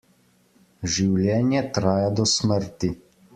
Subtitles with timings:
[0.93, 2.93] Življenje traja do smrti.